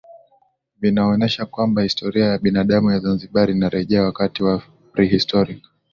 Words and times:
Vinaonesha 0.81 1.45
kwamba 1.45 1.81
historia 1.81 2.25
ya 2.25 2.37
binadamu 2.37 2.91
ya 2.91 2.99
Zanzibar 2.99 3.49
inarejea 3.51 4.03
wakati 4.03 4.43
wa 4.43 4.61
prehistoric 4.93 5.63